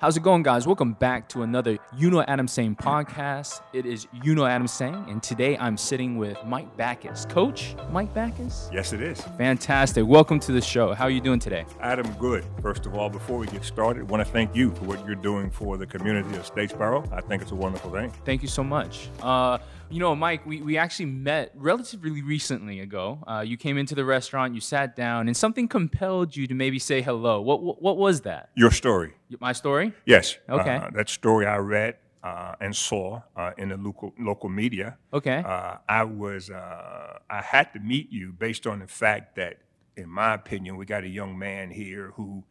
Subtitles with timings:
[0.00, 0.64] How's it going, guys?
[0.64, 3.62] Welcome back to another You Know Adam Saying podcast.
[3.72, 7.26] It is You Know Adam Saying, and today I'm sitting with Mike Backus.
[7.26, 8.70] Coach Mike Backus?
[8.72, 9.20] Yes, it is.
[9.38, 10.06] Fantastic.
[10.06, 10.94] Welcome to the show.
[10.94, 11.66] How are you doing today?
[11.80, 12.44] Adam, good.
[12.62, 15.16] First of all, before we get started, I want to thank you for what you're
[15.16, 17.12] doing for the community of Statesboro.
[17.12, 18.12] I think it's a wonderful thing.
[18.24, 19.08] Thank you so much.
[19.20, 19.58] Uh,
[19.90, 23.22] you know, Mike, we, we actually met relatively recently ago.
[23.26, 26.78] Uh, you came into the restaurant, you sat down, and something compelled you to maybe
[26.78, 27.40] say hello.
[27.40, 28.50] What, what, what was that?
[28.54, 29.14] Your story.
[29.40, 29.92] My story?
[30.04, 30.36] Yes.
[30.48, 30.76] Okay.
[30.76, 34.98] Uh, that story I read uh, and saw uh, in the local local media.
[35.12, 35.42] Okay.
[35.46, 39.58] Uh, I was uh, I had to meet you based on the fact that,
[39.96, 42.44] in my opinion, we got a young man here who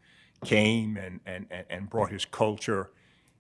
[0.46, 2.92] came and and, and, and brought his culture,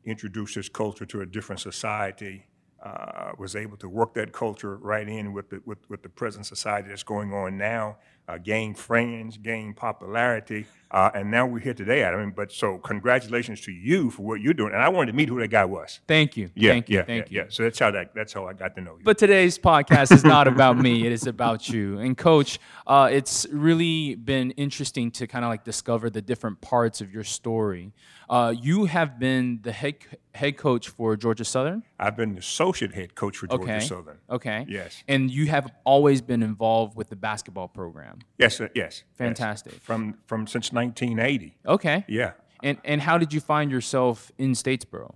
[0.06, 2.46] introduced his culture to a different society.
[2.84, 6.46] Uh, was able to work that culture right in with the with, with the present
[6.46, 11.74] society that's going on now, uh, gain friends, gain popularity, uh, and now we're here
[11.74, 12.06] today.
[12.06, 14.74] I mean, but so congratulations to you for what you're doing.
[14.74, 16.00] And I wanted to meet who that guy was.
[16.08, 16.52] Thank you.
[16.54, 16.98] Yeah, Thank you.
[16.98, 17.46] yeah, Thank yeah, you.
[17.46, 17.50] yeah.
[17.50, 19.04] So that's how that that's how I got to know you.
[19.04, 21.06] But today's podcast is not about me.
[21.06, 22.00] It is about you.
[22.00, 27.02] And coach, uh, it's really been interesting to kind of like discover the different parts
[27.02, 27.92] of your story.
[28.30, 29.96] Uh, you have been the head
[30.38, 31.84] head coach for Georgia Southern.
[32.00, 33.80] I've been the associate head coach for Georgia Okay.
[33.86, 34.18] Southern.
[34.30, 34.66] Okay.
[34.70, 35.04] Yes.
[35.08, 38.20] And you have always been involved with the basketball program.
[38.38, 38.72] Yes, uh, yes.
[38.76, 39.04] yes.
[39.18, 39.74] Fantastic.
[39.74, 41.58] From from since 1980.
[41.66, 42.06] Okay.
[42.08, 42.32] Yeah.
[42.64, 45.16] And and how did you find yourself in Statesboro?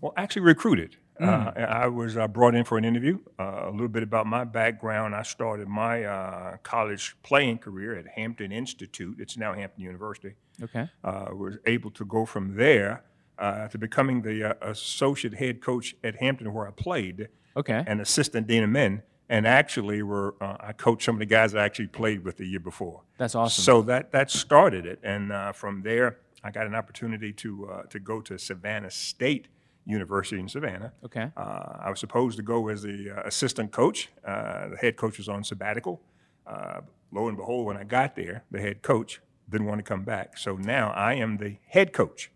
[0.00, 0.96] Well, actually recruited.
[1.20, 1.28] Mm.
[1.28, 3.18] Uh, I was uh, brought in for an interview.
[3.38, 5.14] Uh, a little bit about my background.
[5.14, 9.16] I started my uh, college playing career at Hampton Institute.
[9.18, 10.34] It's now Hampton University.
[10.62, 10.88] Okay.
[11.04, 13.02] Uh, was able to go from there
[13.40, 17.82] uh, to becoming the uh, associate head coach at Hampton, where I played, Okay.
[17.86, 19.02] and assistant dean of men.
[19.28, 22.46] And actually, were uh, I coached some of the guys I actually played with the
[22.46, 23.02] year before.
[23.16, 23.62] That's awesome.
[23.62, 27.82] So that that started it, and uh, from there, I got an opportunity to uh,
[27.84, 29.46] to go to Savannah State
[29.86, 30.92] University in Savannah.
[31.04, 31.30] Okay.
[31.36, 34.08] Uh, I was supposed to go as the uh, assistant coach.
[34.26, 36.00] Uh, the head coach was on sabbatical.
[36.46, 36.80] Uh,
[37.12, 40.36] lo and behold, when I got there, the head coach didn't want to come back.
[40.38, 42.30] So now I am the head coach.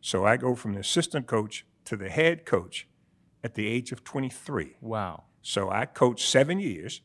[0.00, 2.86] So I go from the assistant coach to the head coach
[3.42, 4.76] at the age of 23.
[4.80, 5.24] Wow.
[5.42, 7.00] So I coached seven years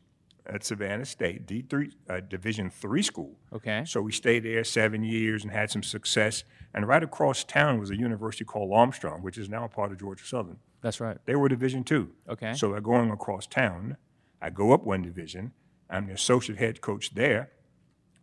[0.46, 3.36] at Savannah State, D3, uh, Division three school.
[3.52, 3.84] Okay.
[3.86, 6.44] So we stayed there seven years and had some success.
[6.74, 9.98] And right across town was a university called Armstrong, which is now a part of
[9.98, 10.58] Georgia Southern.
[10.82, 11.18] That's right.
[11.24, 12.12] They were Division two.
[12.28, 12.54] Okay.
[12.54, 13.96] So they're going across town.
[14.40, 15.52] I go up one division.
[15.88, 17.50] I'm the associate head coach there.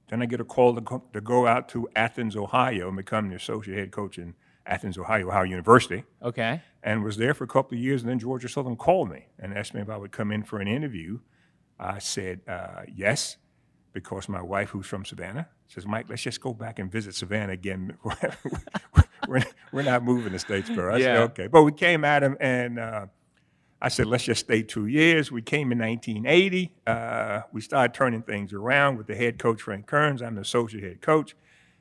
[0.10, 3.30] Then I get a call to go, to go out to Athens, Ohio, and become
[3.30, 6.62] the associate head coach in Athens, Ohio, Ohio University Okay.
[6.82, 8.02] and was there for a couple of years.
[8.02, 10.60] And then Georgia Southern called me and asked me if I would come in for
[10.60, 11.20] an interview.
[11.80, 13.38] I said uh, yes,
[13.94, 17.54] because my wife, who's from Savannah, says, Mike, let's just go back and visit Savannah
[17.54, 17.98] again.
[19.28, 20.94] we're, we're not moving to Statesboro.
[20.94, 21.24] I said, Yeah.
[21.24, 21.48] okay.
[21.48, 23.06] But we came at him and uh,
[23.84, 25.30] I said, let's just stay two years.
[25.30, 26.72] We came in 1980.
[26.88, 30.22] Uh, we started turning things around with the head coach, Frank Kerns.
[30.22, 31.36] I'm the associate head coach.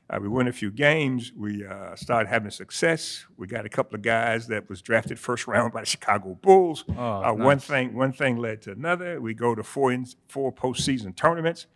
[0.09, 1.31] Uh, we won a few games.
[1.33, 3.25] We uh, started having success.
[3.37, 6.83] We got a couple of guys that was drafted first round by the Chicago Bulls.
[6.89, 9.21] Oh, uh, One thing, one thing led to another.
[9.21, 11.67] We go to four in, four postseason tournaments,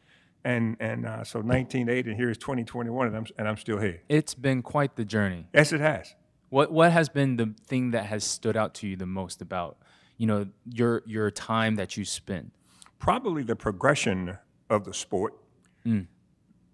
[0.43, 4.01] and and uh, so 1980, and here is 2021, and I'm and I'm still here.
[4.09, 5.47] It's been quite the journey.
[5.53, 6.15] Yes, it has.
[6.49, 9.77] What what has been the thing that has stood out to you the most about
[10.17, 12.51] you know your your time that you spent?
[12.99, 14.37] probably the progression
[14.69, 15.33] of the sport,
[15.85, 16.07] mm.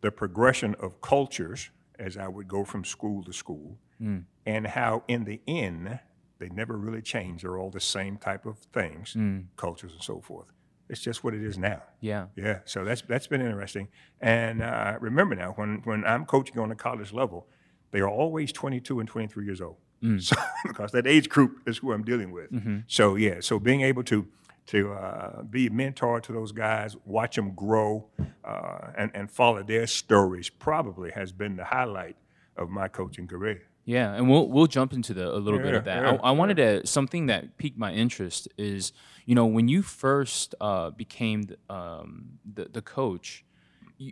[0.02, 4.24] the progression of cultures as I would go from school to school, mm.
[4.46, 6.00] and how in the end
[6.40, 7.44] they never really change.
[7.44, 9.46] They're all the same type of things, mm.
[9.56, 10.48] cultures and so forth.
[10.90, 11.82] It's just what it is now.
[12.02, 12.28] Yeah.
[12.36, 13.88] Yeah, so that's that's been interesting.
[14.20, 17.48] And uh, remember now, when when I'm coaching on the college level,
[17.92, 19.78] they are always 22 and 23 years old.
[20.20, 20.36] So
[20.68, 22.50] because that age group is who I'm dealing with.
[22.88, 24.28] So yeah, so being able to
[24.66, 28.08] to uh, be a mentor to those guys, watch them grow,
[28.44, 32.16] uh, and and follow their stories probably has been the highlight
[32.58, 33.62] of my coaching career.
[33.86, 36.04] Yeah, and we'll we'll jump into the a little bit of that.
[36.04, 38.94] yeah, I, I wanted to something that piqued my interest is
[39.26, 43.44] you know when you first uh, became the, um, the the coach,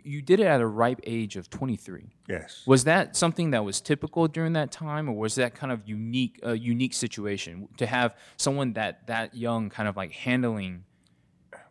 [0.04, 2.16] you, did it at a ripe age of 23.
[2.28, 2.62] Yes.
[2.66, 6.40] Was that something that was typical during that time, or was that kind of unique
[6.42, 10.84] a unique situation to have someone that that young kind of like handling?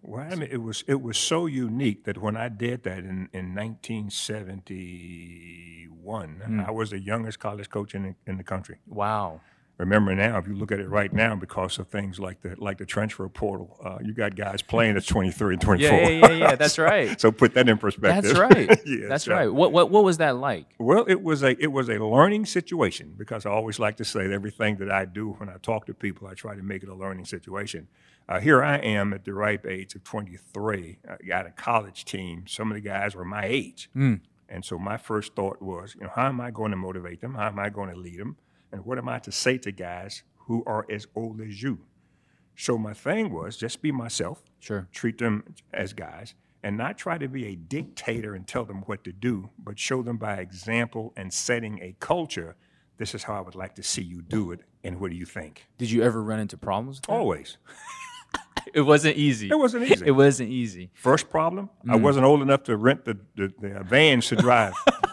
[0.03, 3.29] Well, I mean, it was it was so unique that when I did that in,
[3.33, 6.67] in 1971, mm.
[6.67, 8.79] I was the youngest college coach in in the country.
[8.87, 9.41] Wow.
[9.81, 12.77] Remember now, if you look at it right now, because of things like the like
[12.77, 15.97] the transfer portal, uh, you got guys playing at 23 and 24.
[15.97, 16.55] Yeah, yeah, yeah, yeah.
[16.55, 17.19] That's right.
[17.19, 18.23] so put that in perspective.
[18.35, 18.79] That's right.
[18.85, 19.51] yeah, That's so- right.
[19.51, 20.67] What, what what was that like?
[20.77, 24.27] Well, it was a it was a learning situation because I always like to say
[24.27, 26.89] that everything that I do when I talk to people, I try to make it
[26.89, 27.87] a learning situation.
[28.29, 30.99] Uh, here I am at the ripe age of 23.
[31.09, 32.45] I got a college team.
[32.47, 36.11] Some of the guys were my age, and so my first thought was, you know,
[36.15, 37.33] how am I going to motivate them?
[37.33, 38.37] How am I going to lead them?
[38.71, 41.79] And what am I to say to guys who are as old as you?
[42.55, 44.87] So my thing was just be myself Sure.
[44.91, 49.03] treat them as guys and not try to be a dictator and tell them what
[49.03, 52.55] to do, but show them by example and setting a culture.
[52.97, 55.25] This is how I would like to see you do it, and what do you
[55.25, 55.65] think?
[55.79, 56.97] Did you ever run into problems?
[56.97, 57.13] With that?
[57.13, 57.57] Always.
[58.73, 59.49] It wasn't easy.
[59.49, 60.05] It wasn't easy.
[60.07, 60.91] It wasn't easy.
[60.93, 62.01] First problem, I mm.
[62.01, 64.73] wasn't old enough to rent the, the, the vans to drive.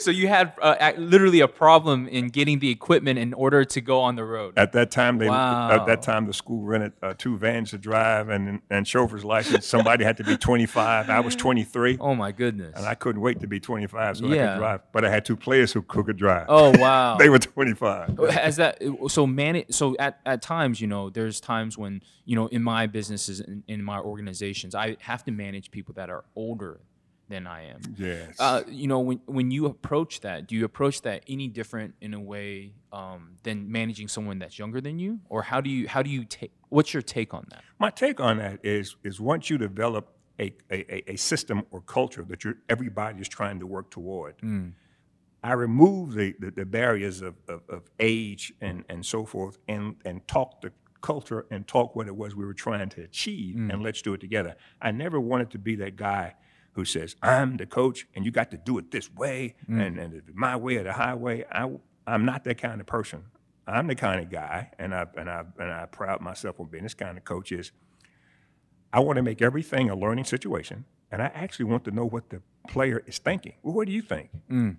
[0.00, 4.00] So you had uh, literally a problem in getting the equipment in order to go
[4.00, 4.54] on the road.
[4.56, 8.28] At that time, they at that time the school rented uh, two vans to drive
[8.28, 9.66] and and chauffeur's license.
[9.66, 11.10] Somebody had to be 25.
[11.10, 12.74] I was 23, Oh my goodness.
[12.76, 14.80] and I couldn't wait to be 25 so I could drive.
[14.92, 16.46] But I had two players who, could drive.
[16.48, 17.16] oh wow.
[17.18, 18.18] They were 25.
[18.30, 19.64] Has that so man?
[19.70, 23.64] So at, at times, you know, there's times when you know in my businesses in,
[23.66, 26.80] in my organizations, I have to manage people that are older
[27.28, 27.80] than I am.
[27.96, 28.36] Yes.
[28.38, 32.14] Uh, you know, when when you approach that, do you approach that any different in
[32.14, 36.02] a way um, than managing someone that's younger than you, or how do you how
[36.02, 36.52] do you take?
[36.68, 37.62] What's your take on that?
[37.78, 42.24] My take on that is is once you develop a, a, a- system or culture
[42.28, 44.34] that you're, everybody is trying to work toward,
[45.42, 49.96] I remove the, the, the barriers of, of, of age and, and so forth and,
[50.04, 53.82] and talk the culture and talk what it was we were trying to achieve and
[53.82, 54.56] let's do it together.
[54.82, 56.34] I never wanted to be that guy
[56.78, 60.14] who says, I'm the coach and you got to do it this way and, and
[60.14, 61.44] it's my way or the highway.
[61.50, 61.68] I,
[62.06, 63.24] I'm not that kind of person.
[63.66, 66.84] I'm the kind of guy, and I, and, I, and I pride myself on being
[66.84, 67.72] this kind of coach is
[68.92, 72.30] I want to make everything a learning situation, and I actually want to know what
[72.30, 73.54] the player is thinking.
[73.62, 74.30] Well, what do you think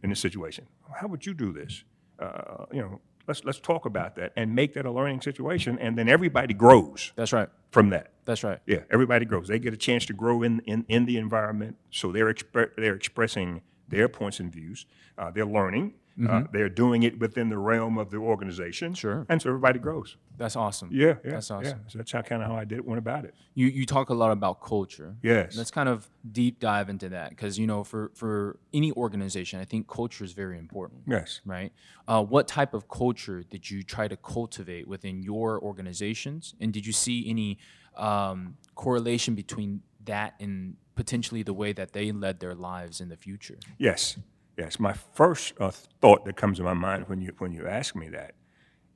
[0.01, 0.67] in this situation?
[0.99, 1.83] How would you do this?
[2.17, 5.97] Uh, you know, let's let's talk about that and make that a learning situation, and
[5.97, 7.47] then everybody grows That's right.
[7.71, 8.11] from that.
[8.25, 8.59] That's right.
[8.65, 9.47] Yeah, everybody grows.
[9.47, 12.95] They get a chance to grow in in, in the environment, so they're expre- they're
[12.95, 14.85] expressing their points and views.
[15.17, 15.93] Uh, they're learning.
[16.29, 18.93] Uh, they're doing it within the realm of the organization.
[18.93, 19.25] Sure.
[19.29, 20.17] and so everybody grows.
[20.35, 20.89] That's awesome.
[20.91, 21.63] Yeah, yeah, That's awesome.
[21.79, 21.89] yeah.
[21.89, 23.33] So that's how kind of how I did went about it.
[23.53, 25.15] You you talk a lot about culture.
[25.23, 25.55] Yes.
[25.55, 29.65] Let's kind of deep dive into that because you know for for any organization, I
[29.65, 31.03] think culture is very important.
[31.07, 31.39] Yes.
[31.45, 31.71] Right.
[32.05, 36.85] Uh, what type of culture did you try to cultivate within your organizations, and did
[36.85, 37.59] you see any
[37.95, 43.15] um, correlation between that and potentially the way that they led their lives in the
[43.15, 43.57] future?
[43.77, 44.17] Yes,
[44.57, 44.81] yes.
[44.81, 48.09] My first uh, thought that comes to my mind when you when you ask me
[48.09, 48.33] that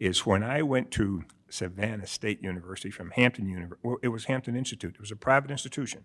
[0.01, 3.79] is when I went to Savannah State University from Hampton University.
[3.87, 4.95] Well, it was Hampton Institute.
[4.95, 6.03] It was a private institution.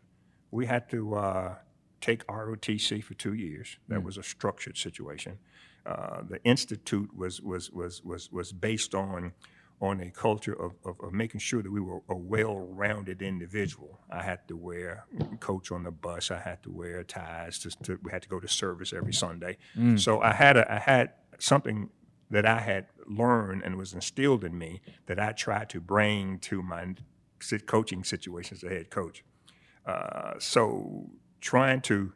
[0.53, 1.55] We had to uh,
[2.01, 3.77] take ROTC for two years.
[3.89, 5.41] That was a structured situation.
[5.85, 9.33] Uh, the institute was was was was was based on
[9.81, 14.01] on a culture of, of, of making sure that we were a well-rounded individual.
[14.11, 15.05] I had to wear
[15.41, 16.31] coach on the bus.
[16.31, 17.59] I had to wear ties.
[17.61, 19.57] To, to, we had to go to service every Sunday.
[19.97, 21.91] So I had a, I had something
[22.31, 26.63] that I had learned and was instilled in me that I tried to bring to
[26.63, 26.95] my
[27.67, 29.25] coaching situations as a head coach.
[29.87, 31.09] Uh, so
[31.41, 32.13] trying to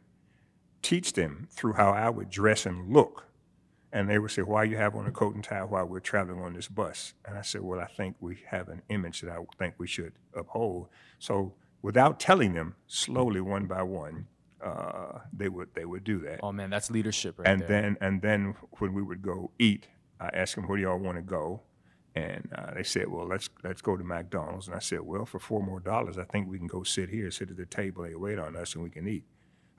[0.81, 3.25] teach them through how I would dress and look.
[3.93, 6.41] And they would say, Why you have on a coat and tie while we're traveling
[6.41, 7.13] on this bus?
[7.25, 10.13] And I said, Well, I think we have an image that I think we should
[10.35, 10.87] uphold.
[11.19, 11.53] So
[11.83, 14.27] without telling them, slowly, one by one,
[14.63, 16.39] uh, they would they would do that.
[16.41, 17.67] Oh man, that's leadership right And there.
[17.67, 19.87] then and then when we would go eat,
[20.19, 21.61] I asked them, "Where do y'all want to go?"
[22.15, 25.37] And uh, they said, "Well, let's let's go to McDonald's." And I said, "Well, for
[25.39, 28.15] four more dollars, I think we can go sit here, sit at the table, they
[28.15, 29.25] wait on us, and we can eat."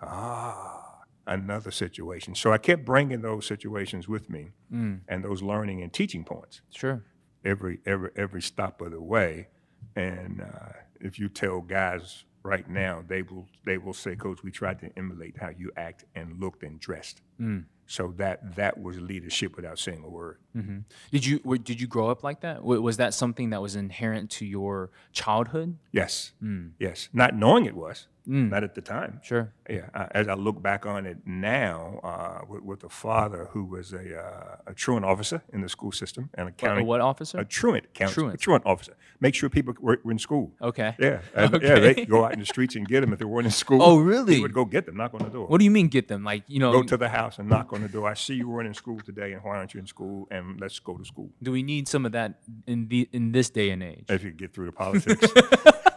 [0.00, 0.93] Ah,
[1.26, 2.34] another situation.
[2.34, 5.00] So I kept bringing those situations with me, mm.
[5.08, 7.04] and those learning and teaching points sure.
[7.44, 9.48] every every every stop of the way.
[9.96, 14.50] And uh, if you tell guys right now, they will they will say, "Coach, we
[14.50, 17.64] tried to emulate how you act and looked and dressed." Mm.
[17.86, 20.38] So that that was leadership without saying a word.
[20.56, 20.78] Mm-hmm.
[21.10, 22.64] Did you were, did you grow up like that?
[22.64, 25.76] Was that something that was inherent to your childhood?
[25.92, 26.70] Yes, mm.
[26.78, 27.08] yes.
[27.12, 29.20] Not knowing it was, not at the time.
[29.22, 29.52] Sure.
[29.68, 33.64] Yeah, I, as I look back on it now, uh, with, with a father who
[33.64, 37.00] was a, uh, a truant officer in the school system and a A county what
[37.00, 37.38] officer?
[37.38, 38.34] a truant counsel, Truant.
[38.34, 38.94] a truant officer.
[39.20, 40.52] Make sure people were, were in school.
[40.60, 40.94] okay.
[40.98, 43.46] Yeah, and, yeah, they go out in the streets and get them if they weren't
[43.46, 43.82] in school.
[43.82, 44.34] Oh, really?
[44.36, 45.46] He would go get them, knock on the door.
[45.46, 46.24] What do you mean get them?
[46.24, 48.08] Like, you know, Go to the house and knock on the door.
[48.08, 50.28] I see you weren't in school today, and why aren't you in school?
[50.30, 51.30] And let's go to school.
[51.42, 54.04] do we need some of that in the in this day and age?
[54.08, 55.26] If you get through the politics,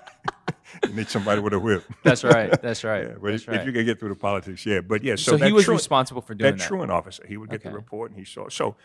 [0.94, 1.84] need somebody with a whip.
[2.04, 2.62] That's right.
[2.62, 3.08] That's right.
[3.08, 3.60] Yeah, but That's if, right.
[3.62, 4.82] if you can get through the politics, yeah.
[4.82, 6.68] But yeah, so, so he was truant- responsible for doing that that.
[6.68, 7.26] truant officer.
[7.28, 8.50] He would get the report, and he saw.
[8.50, 8.76] So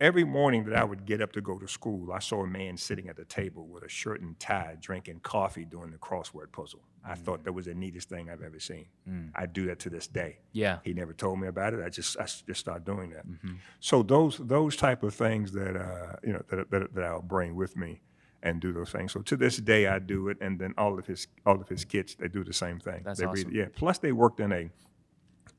[0.00, 2.76] every morning that I would get up to go to school, I saw a man
[2.76, 6.80] sitting at the table with a shirt and tie, drinking coffee, doing the crossword puzzle.
[7.04, 7.18] I Mm.
[7.18, 8.86] thought that was the neatest thing I've ever seen.
[9.34, 10.38] I do that to this day.
[10.52, 10.78] Yeah.
[10.84, 11.80] He never told me about it.
[11.84, 13.26] I just I just started doing that.
[13.28, 13.54] Mm-hmm.
[13.80, 17.54] So those those type of things that uh, you know that, that that I'll bring
[17.56, 18.02] with me
[18.42, 19.12] and do those things.
[19.12, 21.84] So to this day I do it, and then all of his all of his
[21.84, 23.02] kids they do the same thing.
[23.04, 23.54] That's they read- awesome.
[23.54, 23.66] yeah.
[23.74, 24.70] Plus they worked in a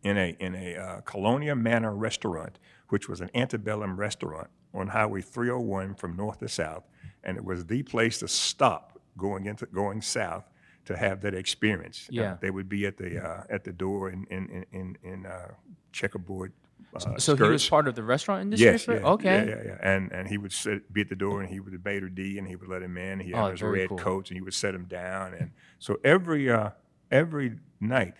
[0.03, 2.59] in a in a uh, Colonia Manor restaurant,
[2.89, 6.83] which was an antebellum restaurant on Highway 301 from north to south,
[7.23, 10.49] and it was the place to stop going into going south
[10.85, 12.07] to have that experience.
[12.09, 12.37] Uh, Yeah.
[12.41, 15.51] they would be at the uh, at the door in in in in, in uh,
[15.91, 16.51] checkerboard.
[16.95, 18.67] Uh, so he was part of the restaurant industry.
[18.71, 19.47] Yes, for- yeah, okay.
[19.47, 19.77] yeah, yeah, yeah.
[19.81, 22.38] And and he would sit, be at the door, and he would debate or D,
[22.38, 23.19] and he would let him in.
[23.19, 23.97] He had Oh, his red cool.
[23.97, 25.33] coats, and he would set him down.
[25.33, 26.71] And so every uh,
[27.12, 28.13] every night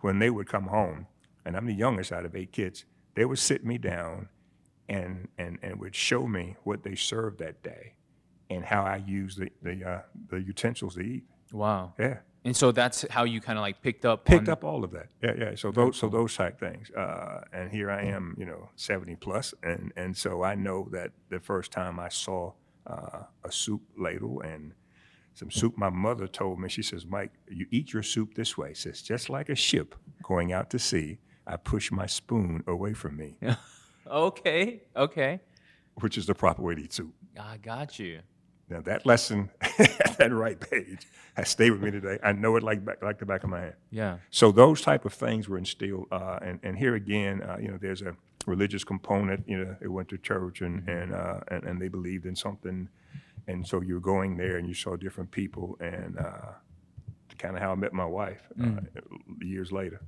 [0.00, 1.06] when they would come home,
[1.44, 2.84] and I'm the youngest out of eight kids,
[3.14, 4.28] they would sit me down,
[4.88, 7.94] and and and would show me what they served that day,
[8.48, 11.24] and how I used the the uh, the utensils to eat.
[11.52, 11.94] Wow.
[11.98, 14.24] Yeah And so that's how you kind of like picked up.
[14.24, 15.08] picked on, up all of that.
[15.22, 15.54] Yeah, yeah.
[15.56, 16.90] So those, so those type things.
[16.90, 21.10] Uh, and here I am, you know, seventy plus, and and so I know that
[21.28, 22.52] the first time I saw
[22.86, 24.72] uh, a soup ladle and
[25.34, 26.70] some soup, my mother told me.
[26.70, 30.50] She says, "Mike, you eat your soup this way." Says just like a ship going
[30.52, 31.18] out to sea.
[31.46, 33.36] I push my spoon away from me,
[34.06, 34.82] Okay.
[34.96, 35.40] Okay.
[35.96, 37.12] which is the proper way to eat soup.
[37.38, 38.20] I got you.
[38.70, 42.18] Now that lesson, at that right page, has stayed with me today.
[42.22, 43.74] I know it like back, like the back of my hand.
[43.90, 44.18] Yeah.
[44.30, 47.78] So those type of things were instilled, uh, and and here again, uh, you know,
[47.78, 49.48] there's a religious component.
[49.48, 52.88] You know, they went to church and and, uh, and and they believed in something,
[53.48, 56.52] and so you're going there and you saw different people, and uh,
[57.38, 58.80] kind of how I met my wife uh,
[59.40, 60.00] years later,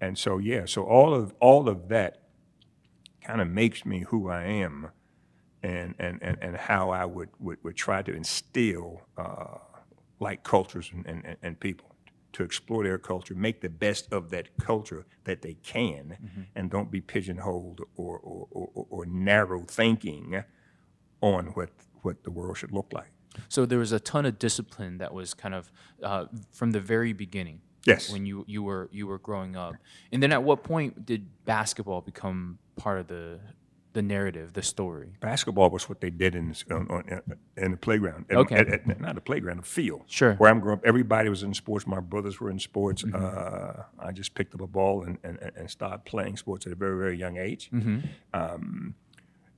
[0.00, 2.22] and so yeah, so all of all of that
[3.22, 4.90] kind of makes me who I am,
[5.62, 9.58] and and and, and how I would, would would try to instill uh,
[10.18, 11.86] like cultures and, and, and people
[12.32, 16.16] to explore their culture, make the best of that culture that they can,
[16.54, 20.44] and don't be pigeonholed or, or, or, or narrow thinking
[21.20, 21.70] on what,
[22.02, 23.10] what the world should look like.
[23.48, 27.12] So there was a ton of discipline that was kind of uh, from the very
[27.12, 27.62] beginning.
[27.84, 28.12] Yes.
[28.12, 29.74] When you, you were you were growing up,
[30.12, 33.40] and then at what point did basketball become part of the
[33.92, 35.14] the narrative, the story?
[35.20, 37.22] Basketball was what they did in, on, on,
[37.56, 38.26] in the playground.
[38.30, 38.56] At- Okay.
[38.56, 40.02] at- at- not the playground, the field.
[40.06, 40.34] Sure.
[40.34, 41.86] Where I'm growing up, everybody was in sports.
[41.86, 43.04] My brothers were in sports.
[43.04, 46.76] Uh, I just picked up a ball and, and, and started playing sports at a
[46.76, 47.70] very, very young age.
[48.32, 48.94] Um,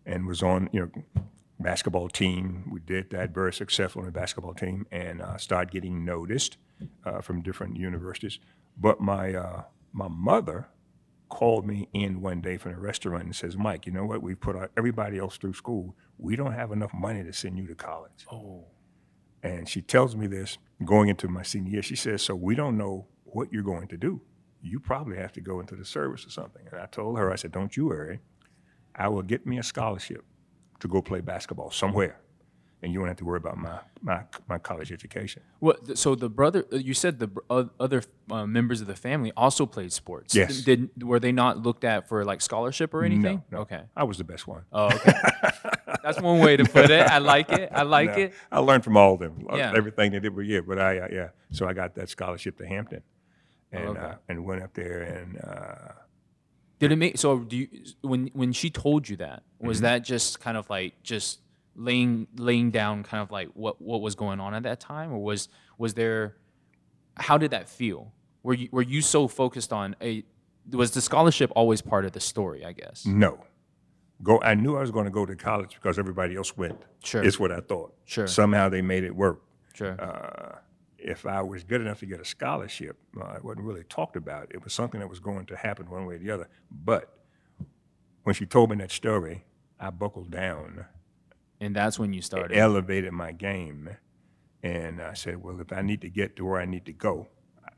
[0.07, 1.23] and was on, you know,
[1.61, 2.69] basketball team.
[2.71, 6.57] We did that, very successful in the basketball team, and uh, started getting noticed
[7.05, 8.39] uh, from different universities.
[8.77, 9.62] But my uh,
[9.93, 10.67] my mother
[11.33, 14.23] called me in one day from the restaurant and says, "Mike, you know what?
[14.23, 15.97] We've put our, everybody else through school.
[16.19, 18.67] We don't have enough money to send you to college." Oh.
[19.43, 21.83] And she tells me this going into my senior year.
[21.83, 24.21] She says, "So we don't know what you're going to do.
[24.61, 27.37] You probably have to go into the service or something." And I told her, I
[27.37, 28.21] said, "Don't you worry.
[28.95, 30.27] I will get me a scholarship
[30.81, 32.21] to go play basketball somewhere,
[32.83, 35.97] and you won't have to worry about my my, my college education." What?
[35.97, 37.29] So the brother, uh, you said the
[37.79, 40.35] other uh, members of the family also played sports.
[40.35, 40.62] Yes.
[40.62, 43.43] Did were they not looked at for like scholarship or anything?
[43.51, 43.59] no.
[43.61, 43.83] Okay.
[43.97, 44.62] I was the best one.
[44.73, 45.12] Oh, okay.
[46.03, 47.07] That's one way to put it.
[47.07, 47.71] I like it.
[47.73, 48.35] I like No, it.
[48.51, 49.73] I learned from all of them, uh, Yeah.
[49.77, 50.35] everything they did.
[50.35, 51.29] But yeah, but I uh, yeah.
[51.53, 53.03] So I got that scholarship to Hampton,
[53.71, 54.01] and okay.
[54.01, 55.39] uh, and went up there and.
[55.39, 55.93] Uh,
[56.81, 57.39] Did it make so?
[57.39, 57.69] Do you
[58.01, 59.85] when when she told you that was Mm-hmm.
[59.85, 61.39] that just kind of like just
[61.75, 65.19] laying laying down kind of like what what was going on at that time, or
[65.19, 65.49] was
[65.79, 66.37] was there?
[67.17, 68.12] How did that feel?
[68.43, 70.25] Were you were you so focused on a?
[70.71, 72.64] Was the scholarship always part of the story?
[72.64, 73.05] I guess.
[73.07, 73.45] No.
[74.23, 74.41] Go.
[74.41, 76.81] I knew I was going to go to college because everybody else went.
[77.02, 77.23] Sure.
[77.25, 77.95] Is what I thought.
[78.05, 78.26] Sure.
[78.26, 79.43] Somehow they made it work.
[79.75, 80.00] Sure.
[80.00, 80.59] Uh,
[80.99, 84.49] if I was good enough to get a scholarship, uh, it wasn't really talked about.
[84.55, 86.49] It was something that was going to happen one way or the other.
[86.71, 87.12] But
[88.23, 89.45] when she told me that story,
[89.81, 90.87] I buckled down,
[91.62, 92.57] and that's when you started.
[92.57, 93.88] elevated my game,
[94.62, 97.28] and I said, "Well, if I need to get to where I need to go,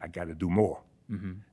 [0.00, 0.82] I got to do more.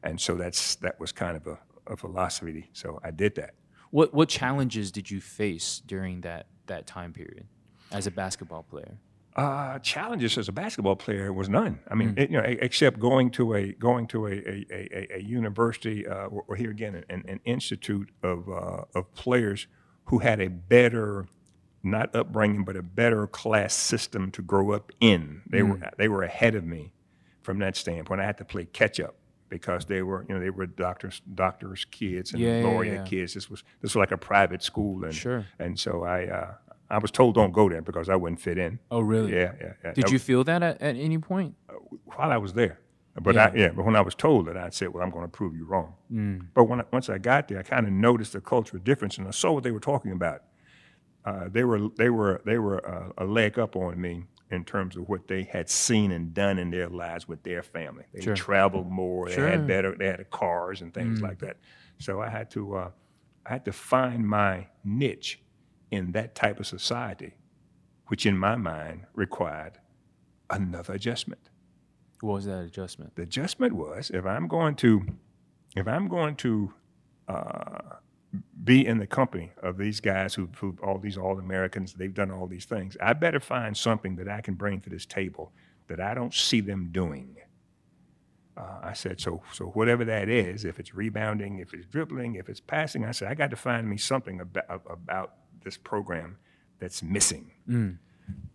[0.03, 2.69] And so that's that was kind of a, a philosophy.
[2.73, 3.53] So I did that.
[3.91, 7.47] What what challenges did you face during that that time period
[7.91, 8.97] as a basketball player?
[9.35, 11.79] Uh, challenges as a basketball player was none.
[11.89, 15.21] I mean, it, you know, except going to a going to a a, a, a
[15.21, 19.67] university uh, or, or here again an, an institute of uh, of players
[20.05, 21.27] who had a better
[21.83, 25.41] not upbringing but a better class system to grow up in.
[25.49, 26.93] They were they were ahead of me
[27.41, 28.21] from that standpoint.
[28.21, 29.15] I had to play catch up
[29.49, 33.03] because they were you know they were doctors doctors kids and Yeah, yeah, yeah.
[33.03, 33.33] kids.
[33.33, 35.45] This was this was like a private school and Sure.
[35.59, 36.53] and so I uh,
[36.89, 38.79] I was told don't go there because I wouldn't fit in.
[38.91, 39.31] Oh, really?
[39.33, 39.93] Yeah, yeah, yeah.
[39.93, 41.55] Did That you feel that at, at any point?
[42.05, 42.79] while I was there.
[43.21, 43.45] But Yeah.
[43.53, 45.53] I, yeah, but when I was told that, I said, "Well, I'm going to prove
[45.55, 46.47] you wrong." Mm.
[46.53, 49.27] But when I, once I got there, I kind of noticed the cultural difference, and
[49.27, 50.43] I saw what they were talking about.
[51.25, 54.95] Uh, they were they were they were uh, a leg up on me in terms
[54.97, 58.03] of what they had seen and done in their lives with their family.
[58.13, 58.35] They Sure.
[58.35, 59.27] traveled more.
[59.27, 59.47] They Sure.
[59.47, 59.51] Mm.
[59.51, 59.95] had better.
[59.95, 61.57] They had cars and things like that.
[61.99, 62.91] So I had to uh,
[63.45, 65.41] I had to find my niche
[65.91, 67.33] in that type of society,
[68.07, 69.79] which in my mind required
[70.49, 71.49] another adjustment.
[72.21, 73.15] What was that adjustment?
[73.15, 75.05] The adjustment was if I'm going to,
[75.75, 76.73] if I'm going to
[77.27, 77.95] uh,
[78.63, 82.31] be in the company of these guys who, who all these all Americans, they've done
[82.31, 82.95] all these things.
[83.01, 85.51] I better find something that I can bring to this table
[85.87, 87.35] that I don't see them doing.
[88.55, 92.49] Uh, I said, so so whatever that is, if it's rebounding, if it's dribbling, if
[92.49, 95.33] it's passing, I said I got to find me something about about
[95.63, 96.37] this program
[96.79, 97.51] that's missing.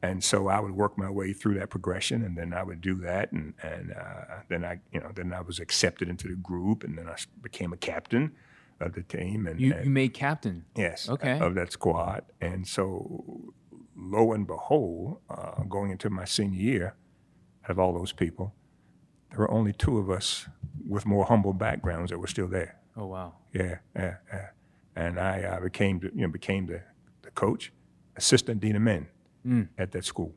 [0.03, 2.95] And so I would work my way through that progression, and then I would do
[2.97, 6.85] that, and and uh, then I, you know, then I was accepted into the group,
[6.85, 8.33] and then I became a captain
[8.81, 10.65] of the team, and, You and you made captain.
[10.77, 11.39] yes, Okay.
[11.39, 12.25] of that squad.
[12.41, 13.53] And so,
[13.97, 16.95] lo and behold, uh, going into my senior year,
[17.65, 18.55] out of all those people,
[19.31, 20.49] there were only two of us
[20.89, 22.77] with more humble backgrounds that were still there.
[22.97, 23.35] Oh wow.
[23.53, 24.49] Yeah, yeah, yeah.
[24.95, 26.83] And I uh, became, the, you know, became the,
[27.23, 27.73] the coach,
[28.17, 29.09] assistant dean of men
[29.47, 29.69] Mm.
[29.79, 30.35] at that school.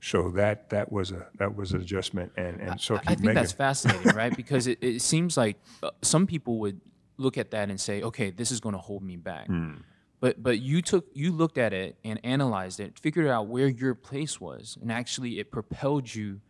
[0.00, 3.34] So that that was a that was an adjustment, and and so I keep think
[3.34, 4.34] that's fascinating, right?
[4.34, 6.80] Because it, it seems like uh, some people would
[7.20, 9.74] look at that and say, "Okay, this is going to hold me back." Hmm.
[10.20, 13.94] But but you took you looked at it and analyzed it, figured out where your
[13.94, 16.40] place was, and actually it propelled you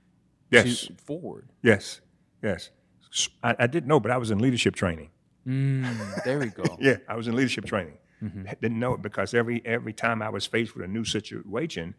[0.50, 1.50] yes, to forward.
[1.62, 2.00] yes,
[2.42, 2.70] yes.
[3.42, 5.10] I didn't know, but I was in leadership training.
[5.46, 6.62] Mm, there we go.
[6.80, 7.98] Yeah, I was in leadership training.
[8.22, 8.42] Mm-hmm.
[8.62, 11.94] Didn't know it because every every time I was faced with a new situation,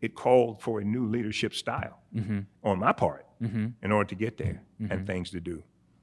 [0.00, 2.40] it called for a new leadership style Mm-hmm.
[2.64, 5.62] on my part in order to get there and things to do.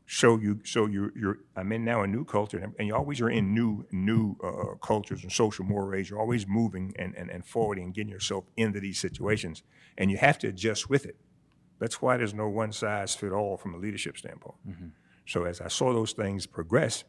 [0.10, 3.30] So you so you you're I'm in now a new culture and, you always are
[3.30, 6.10] in new new uh, cultures and social mores.
[6.10, 9.64] You're always moving and, and and forwarding and getting yourself into these situations,
[9.98, 11.18] and you have to adjust with it.
[11.80, 14.56] That's why there's no one size fit all from a leadership standpoint.
[15.26, 17.04] So as I saw those things progress,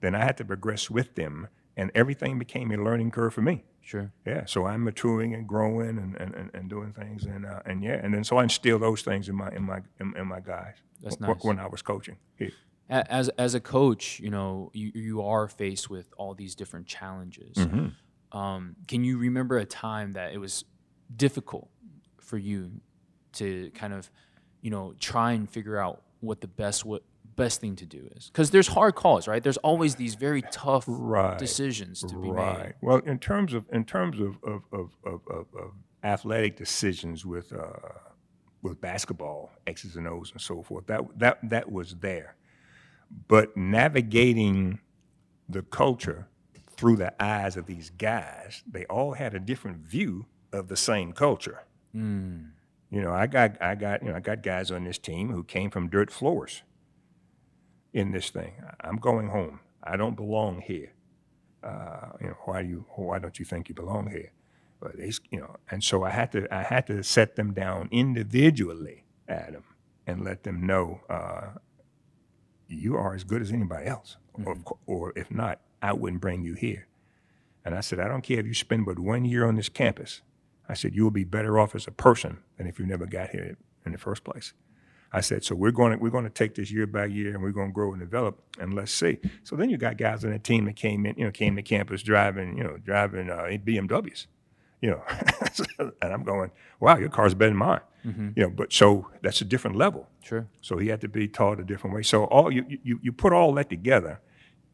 [0.00, 3.64] then I had to progress with them, and everything became a learning curve for me.
[3.80, 4.12] Sure.
[4.26, 7.98] Yeah, so I'm maturing and growing and, and, and, doing things, and uh, and yeah,
[8.02, 10.74] and then so I instill those things in my in my in, in my guys.
[11.02, 11.42] That's nice.
[11.42, 12.48] When I was coaching, yeah.
[12.90, 17.56] As as a coach, you know, you you are faced with all these different challenges.
[18.30, 20.64] Um, can you remember a time that it was
[21.16, 21.70] difficult
[22.20, 22.72] for you
[23.34, 24.10] to kind of,
[24.60, 27.04] you know, try and figure out what the best what
[27.38, 28.26] best thing to do is?
[28.30, 29.42] Because there's hard calls, right?
[29.42, 31.38] There's always these very tough Right.
[31.38, 32.52] decisions to be right.
[32.58, 32.64] made.
[32.64, 32.74] Right.
[32.82, 35.70] Well, in terms of in terms of of, of, of, of, of
[36.04, 37.92] athletic decisions with uh,
[38.62, 42.34] with basketball, X's and O's and so forth, that that that was there.
[43.26, 44.80] But navigating
[45.48, 46.28] the culture
[46.76, 51.12] through the eyes of these guys, they all had a different view of the same
[51.12, 51.64] culture.
[51.94, 55.42] You know, I got I got you know I got guys on this team who
[55.44, 56.62] came from dirt floors.
[57.98, 59.58] In this thing, I'm going home.
[59.82, 60.92] I don't belong here.
[61.64, 64.30] Uh, you know, why do you why don't you think you belong here?
[64.80, 67.88] But they, you know, and so I had to I had to set them down
[67.90, 69.64] individually, Adam,
[70.06, 71.58] and let them know uh,
[72.68, 74.56] you are as good as anybody else, or,
[74.86, 76.86] or if not, I wouldn't bring you here.
[77.64, 80.22] And I said, I don't care if you spend but one year on this campus.
[80.68, 83.30] I said, you will be better off as a person than if you never got
[83.30, 84.52] here in the first place.
[85.12, 87.42] I said, so we're going to we're going to take this year by year, and
[87.42, 89.18] we're going to grow and develop, and let's see.
[89.42, 91.62] So then you got guys on the team that came in, you know, came to
[91.62, 94.26] campus driving, you know, driving uh, BMWs,
[94.82, 95.02] you know,
[96.02, 97.80] and I'm going, wow, your car's better than mine,
[98.36, 98.50] you know.
[98.50, 100.08] But so that's a different level.
[100.22, 100.46] Sure.
[100.60, 102.02] So he had to be taught a different way.
[102.02, 104.20] So all you you you put all that together,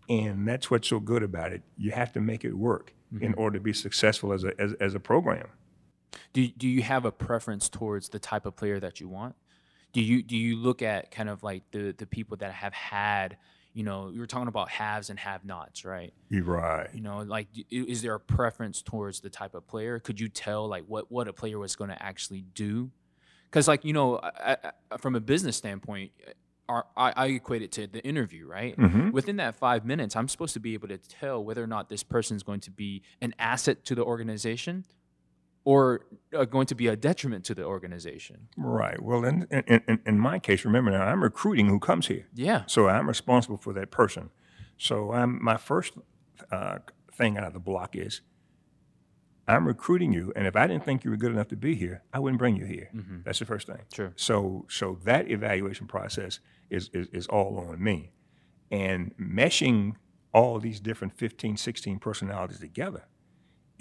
[0.09, 1.62] and that's what's so good about it.
[1.79, 4.94] You have to make it work in order to be successful as a as, as
[4.97, 5.47] a program.
[6.33, 9.37] Do do you have a preference towards the type of player that you want?
[9.94, 13.38] Do you do you look at kind of like the the people that have had
[13.72, 16.12] you know you were talking about haves and have nots right?
[16.28, 16.90] You're right.
[16.92, 19.98] you know like is there a preference towards the type of player?
[20.00, 22.90] Could you tell like what what a player was going to actually do?
[23.50, 24.57] Because like you know I,
[24.90, 26.11] I, from a business standpoint
[26.66, 28.76] our, I, I equate it to the interview right?
[28.76, 29.11] Mm-hmm.
[29.11, 32.02] Within that five minutes i'm supposed to be able to tell whether or not this
[32.02, 34.85] person is going to be an asset to the organization
[35.64, 36.05] or
[36.37, 39.00] uh, going to be a detriment to the organization Right.
[39.03, 42.27] Well, in, in, in, in my case, remember now, I'm recruiting who comes here.
[42.35, 44.31] yeah So I'm responsible for that person.
[44.77, 45.94] So I'm, my first
[46.50, 46.79] uh,
[47.12, 48.20] thing out of the block is
[49.46, 52.03] I'm recruiting you, and if I didn't think you were good enough to be here,
[52.14, 52.90] I wouldn't bring you here.
[53.24, 53.81] That's the first thing.
[53.92, 54.12] Sure.
[54.16, 58.12] So so that evaluation process is, is, is all on me.
[58.70, 59.96] And meshing
[60.33, 63.05] all these different 15, 16 personalities together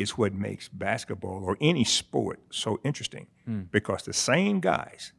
[0.03, 3.25] is what makes basketball or any sport so interesting.
[3.71, 5.13] Because the same guys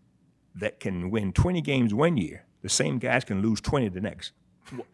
[0.55, 4.33] that can win 20 games one year, the same guys can lose 20 the next.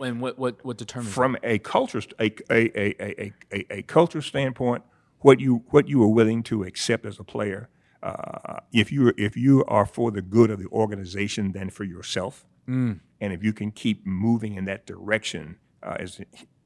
[0.01, 4.83] And what what what determines From a culture, a, a, a, a, a, culture standpoint,
[5.21, 7.69] what you what you are willing to accept as a player,
[8.03, 12.45] uh, if you if you are for the good of the organization than for yourself,
[13.21, 16.21] and if you can keep moving in that direction, uh, as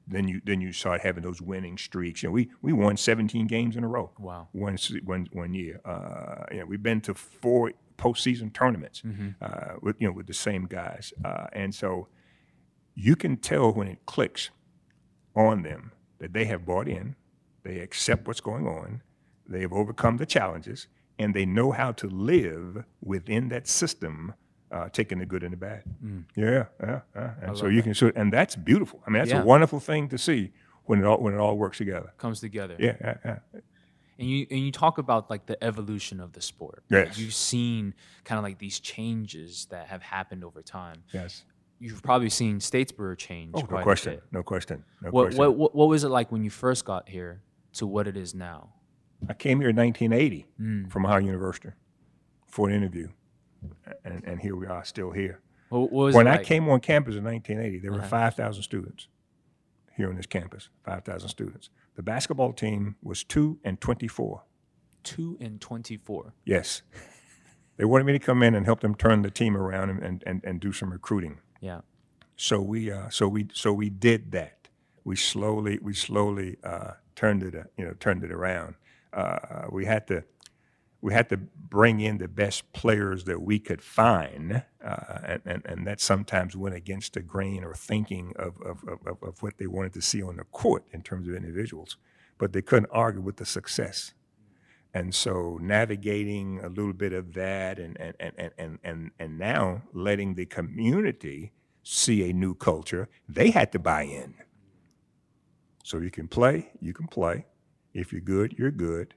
[0.06, 2.22] then you then you start having those winning streaks.
[2.22, 4.10] You know, we we won 17 games in a row.
[4.18, 4.48] Wow.
[4.52, 5.80] One one one year.
[5.84, 9.02] Uh, you know, we've been to four postseason tournaments
[9.40, 12.08] uh, with you know with the same guys, uh, and so
[12.94, 14.50] you can tell when it clicks
[15.34, 17.16] on them that they have bought in,
[17.64, 19.02] they accept what's going on,
[19.48, 20.86] they have overcome the challenges,
[21.18, 24.34] and they know how to live within that system,
[24.74, 25.82] uh, taking the good and the bad.
[26.36, 27.30] Yeah, yeah, yeah.
[27.42, 29.00] And so you can, so, and that's beautiful.
[29.06, 29.42] I mean, that's Yeah.
[29.42, 30.50] a wonderful thing to see
[30.84, 32.12] when it all when it all works together.
[32.18, 33.38] comes together Yeah, yeah, yeah.
[34.18, 36.82] and you and you talk about like the evolution of the sport?
[36.90, 37.16] Yes.
[37.18, 41.44] you've seen kind of like these changes that have happened over time yes.
[41.78, 44.22] you've probably seen statesboro change Oh, no quite a question, bit.
[44.32, 45.38] no question, no What, question.
[45.40, 47.42] what what what was it like when you first got here
[47.78, 48.60] to what it is now
[49.28, 50.90] I came here in 1980 Mm.
[50.92, 51.72] from Ohio University
[52.46, 53.08] for an interview,
[54.04, 55.40] and, and here we are, still here.
[55.68, 56.46] what, what was When I like?
[56.46, 58.08] came on campus in 1980, there were Uh-huh.
[58.08, 59.08] 5,000 students
[59.96, 61.70] here on this campus, 5,000 students.
[61.96, 64.42] The basketball team was 2 and 24.
[65.04, 66.82] two and 24 Yes.
[67.76, 70.22] They wanted me to come in and help them turn the team around and, and,
[70.26, 71.40] and, and do some recruiting.
[71.60, 71.80] yeah
[72.36, 74.68] So we, uh, so we, so we did that.
[75.04, 78.76] We slowly, we slowly uh, turned it, uh, you know, turned it around.
[79.12, 80.24] Uh, we had to,
[81.04, 85.62] we had to bring in the best players that we could find, uh, and, and,
[85.66, 89.66] and that sometimes went against the grain or thinking of, of, of, of- what they
[89.66, 91.98] wanted to see on the court in terms of individuals.
[92.38, 94.14] But they couldn't argue with the success.
[94.94, 99.82] And so navigating a little bit of that and, and, and, and, and, and now
[99.92, 104.36] letting the community see a new culture, they had to buy in.
[105.82, 107.44] So you can play, you can play.
[107.92, 109.12] If you're good, you're good.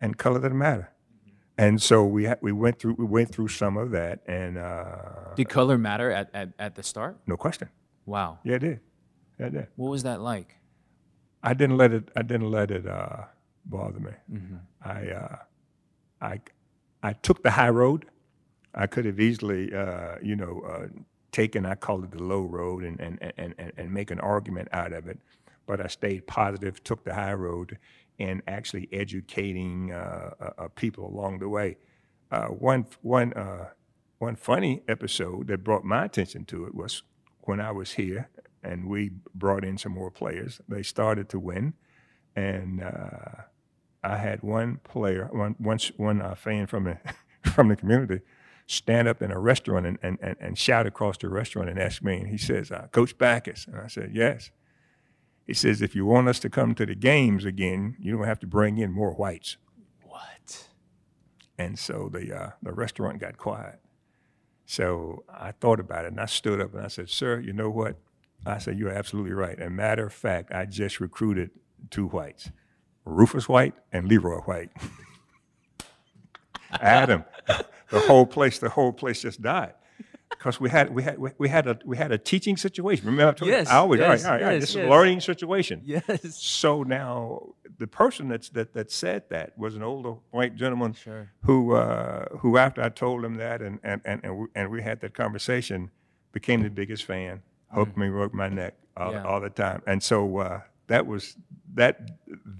[0.00, 0.92] And color doesn't matter.
[1.60, 5.34] And so we ha- we went through we went through some of that and uh,
[5.36, 7.68] did color matter at, at, at the start no question.
[8.06, 8.80] wow Yeah, it did.
[9.38, 9.66] Yeah, it did.
[9.76, 10.56] what was that like
[11.42, 12.10] I didn't let it.
[12.16, 13.24] I didn't let it uh,
[13.64, 14.10] bother me.
[14.84, 15.36] I, uh,
[16.20, 16.40] I,
[17.02, 18.04] I took the high road.
[18.74, 20.88] I could have easily, uh, you know, uh,
[21.32, 21.64] taken.
[21.64, 24.92] I call it the low road, and and, and and and make an argument out
[24.92, 25.18] of it.
[25.66, 27.78] But I stayed positive, took the high road,
[28.20, 31.78] and actually educating uh, uh, uh, people along the way.
[32.30, 33.32] One one
[34.18, 37.02] one funny episode that brought my attention to it was
[37.40, 38.28] when I was here
[38.62, 40.60] and we brought in some more players.
[40.68, 41.74] They started to win,
[42.36, 43.42] and uh,
[44.04, 46.98] I had one player, one one, one uh, fan from the
[47.50, 48.20] from the community,
[48.66, 52.02] stand up in a restaurant and, and, and, and shout across the restaurant and ask
[52.02, 52.18] me.
[52.18, 54.50] And he says, uh, "Coach Backus," and I said, "Yes."
[55.46, 58.40] He says, "If you want us to come to the games again, you don't have
[58.40, 59.56] to bring in more whites."
[60.02, 60.68] what
[61.58, 63.80] And so the uh, the restaurant got quiet.
[64.66, 67.70] So I thought about it and I stood up and I said, "Sir, you know
[67.70, 67.96] what?"
[68.46, 71.50] I said, "You're absolutely right." And matter of fact, I just recruited
[71.90, 72.50] two whites,
[73.04, 74.70] Rufus White and Leroy White.
[76.80, 77.24] Adam,
[77.90, 79.74] the whole place, the whole place just died.
[80.40, 83.04] Because we had we had we had a we had a teaching situation.
[83.04, 84.62] Remember, I told Yes, you, I always, all right, yes, all right, all right, yes,
[84.62, 85.82] this is a learning situation.
[85.84, 90.94] yes So now the person that's, that that said that was an older white gentleman
[90.94, 91.30] Sure.
[91.42, 94.80] who uh, who after I told him that and and and and we, and we
[94.82, 95.90] had that conversation
[96.32, 97.42] became the biggest fan,
[97.74, 99.16] hugged me, broke my neck all, Mm.
[99.16, 99.24] Yeah.
[99.30, 101.36] all the time, and so uh, that was
[101.74, 101.94] that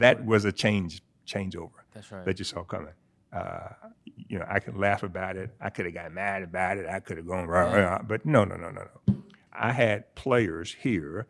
[0.05, 2.93] that was a change changeover that's right that you saw coming.
[3.33, 3.69] Uh,
[4.05, 5.55] you know, I could laugh about it.
[5.61, 6.87] I could have got mad about it.
[6.87, 9.23] I could have gone, rah, rah, but no, no, no, no, no.
[9.53, 11.27] I had players here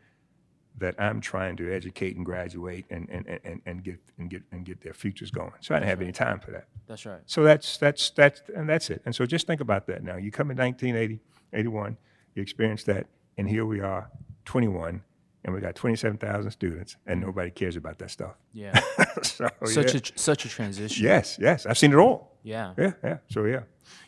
[0.79, 4.65] that I'm trying to educate and graduate and, and, and, and get and get and
[4.65, 5.53] get their futures going.
[5.61, 6.69] So I didn't have any time for that.
[6.87, 7.21] That's right.
[7.27, 9.03] So that's that's that's and that's it.
[9.05, 10.17] And so just think about that now.
[10.17, 11.21] You come in 1980,
[11.53, 11.97] 81,
[12.35, 14.11] you experience that, and here we are,
[14.47, 15.03] 21,
[15.45, 18.35] and we got 27,000 students, and nobody cares about that stuff.
[18.53, 18.79] Yeah.
[19.23, 20.01] so such yeah.
[20.15, 21.05] a such a transition.
[21.05, 22.37] yes, yes, I've seen it all.
[22.43, 22.75] Yeah.
[22.79, 23.19] Yeah, yeah.
[23.31, 23.61] So yeah.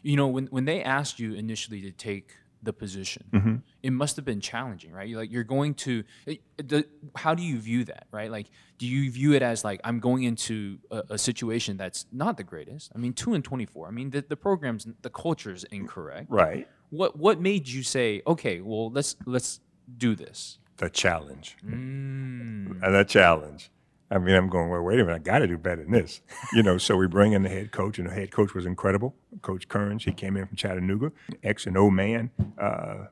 [0.02, 3.56] You know, when when they asked you initially to take the position, Mm-hmm.
[3.82, 5.08] it must have been challenging, right?
[5.08, 6.04] You're like you're going to.
[6.26, 8.30] it- the- how do you view that, right?
[8.30, 8.46] Like,
[8.78, 12.44] do you view it as like I'm going into a, a situation that's not the
[12.44, 12.92] greatest?
[12.94, 13.88] I mean, two and twenty four.
[13.88, 16.26] I mean, the, the program's the culture's incorrect.
[16.30, 16.68] Right.
[16.90, 19.60] What what made you say, okay, well let's let's
[19.96, 20.58] do this?
[20.78, 21.56] The challenge.
[21.64, 22.80] Mm.
[22.80, 23.70] The challenge.
[24.10, 26.20] I mean, I'm going, well, wait a minute, I got to do better than this.
[26.52, 29.14] You know, so we bring in the head coach, and the head coach was incredible.
[29.40, 32.30] Coach Kerns, he came in from Chattanooga, ex and O man.
[32.58, 33.06] Uh,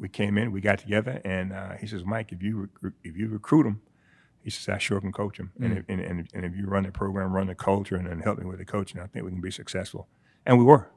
[0.00, 3.16] we came in, we got together, and uh, he says, Mike, if you recruit, if
[3.16, 3.82] you recruit him,
[4.42, 5.52] he says, I sure can coach him.
[5.60, 8.20] And, if, and, and, and if you run the program, run the culture, and then
[8.20, 10.08] help me with the coaching, I think we can be successful.
[10.44, 10.90] And we were.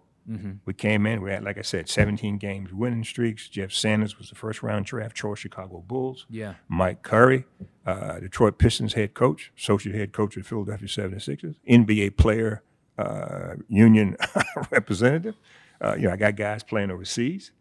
[0.66, 3.48] We came in, we had, like I said, 17 games winning streaks.
[3.48, 6.26] Jeff Sanders was the first round draft choice, Chicago Bulls.
[6.30, 6.56] Yeah.
[6.68, 7.46] Mike Curry,
[7.86, 12.64] uh, Detroit Pistons head coach, associate head coach of Philadelphia 76ers, NBA player
[12.98, 14.18] uh, union
[14.72, 15.36] representative.
[15.80, 17.52] Uh, you know, I got guys playing overseas,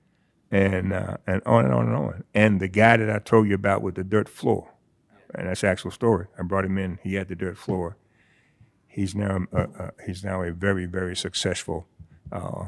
[0.50, 2.24] and uh, and on and on and on.
[2.34, 4.72] And the guy that I told you about with the dirt floor,
[5.34, 6.26] and that's the actual story.
[6.38, 6.98] I brought him in.
[7.02, 7.96] He had the dirt floor.
[8.86, 11.86] He's now uh, uh, he's now a very very successful
[12.32, 12.66] uh,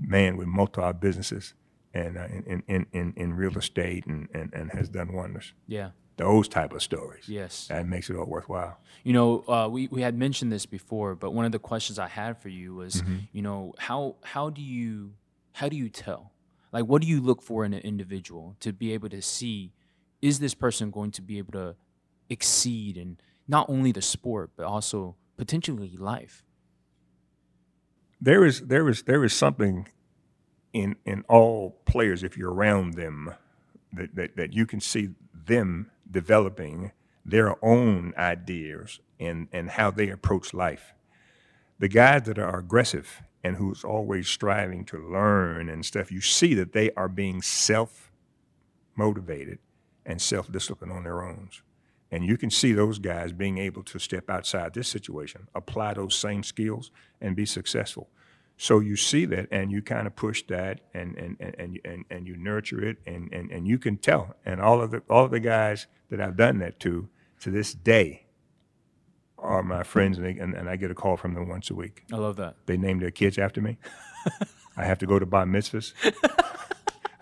[0.00, 1.54] man with multiple businesses
[1.94, 5.90] and uh, in, in, in, in real estate and, and, and has done wonders Yeah.
[6.18, 7.28] those type of stories.
[7.28, 7.68] Yes.
[7.68, 8.78] That makes it all worthwhile.
[9.04, 12.08] You know, uh, we, we had mentioned this before, but one of the questions I
[12.08, 15.12] had for you was, you know, how how do you
[15.52, 16.32] how do you tell?
[16.72, 19.72] Like, what do you look for in an individual to be able to see
[20.20, 21.76] is this person going to be able to
[22.28, 23.18] exceed in
[23.48, 26.42] not only the sport but also potentially life?
[28.26, 29.86] There is there is there is something
[30.72, 33.32] in in all players if you're around them
[33.92, 36.90] that, that, that you can see them developing
[37.24, 40.92] their own ideas and, and how they approach life.
[41.78, 46.52] The guys that are aggressive and who's always striving to learn and stuff, you see
[46.54, 48.10] that they are being self
[48.96, 49.60] motivated
[50.04, 51.50] and self disciplined on their own.
[52.10, 56.16] And you can see those guys being able to step outside this situation, apply those
[56.16, 58.08] same skills, and be successful.
[58.56, 62.26] So you see that, and you kind of push that, and and and and, and,
[62.26, 64.34] you nurture it, and, and and you can tell.
[64.46, 67.08] And all of the all of the guys that I've done that to,
[67.40, 68.24] to this day,
[69.38, 71.74] are my friends, and, they, and, and I get a call from them once a
[71.74, 72.04] week.
[72.12, 72.56] I love that.
[72.64, 73.76] They name their kids after me.
[74.76, 75.92] I have to go to bar mitzvahs.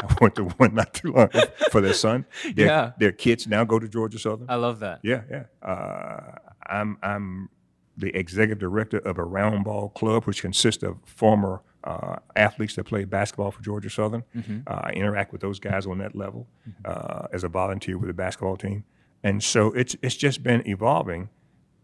[0.01, 1.31] I went to one not too long
[1.71, 2.27] for their son.
[2.55, 2.93] Their, Yeah.
[2.99, 4.49] their kids now go to Georgia Southern.
[4.51, 5.01] I love that.
[5.03, 5.45] Yeah, yeah.
[5.69, 7.49] Uh, I'm I'm
[7.97, 12.85] the executive director of a round ball club, which consists of former uh, athletes that
[12.85, 14.25] play basketball for Georgia Southern.
[14.67, 16.47] Uh, I interact with those guys on that level
[16.85, 18.85] uh, as a volunteer with the basketball team,
[19.23, 21.29] and so it's it's just been evolving,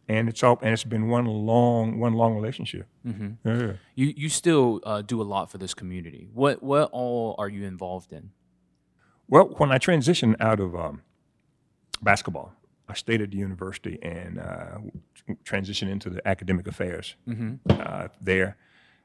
[0.09, 2.87] and it's all and it's been one long one long relationship.
[3.45, 3.73] Yeah.
[3.95, 6.29] You you still uh, do a lot for this community.
[6.33, 8.31] What what all are you involved in?
[9.29, 11.03] Well, when I transitioned out of um,
[12.03, 12.53] basketball,
[12.91, 14.79] I stayed at the university and uh,
[15.45, 17.15] transitioned into the academic affairs
[17.71, 18.57] uh, there.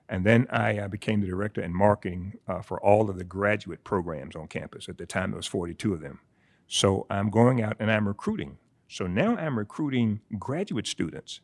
[0.10, 3.84] And then I uh, became the director in marketing uh, for all of the graduate
[3.84, 4.90] programs on campus.
[4.90, 6.20] At the time, there was 42 of them.
[6.68, 8.58] So I'm going out and I'm recruiting.
[8.88, 11.42] So now I'm recruiting graduate students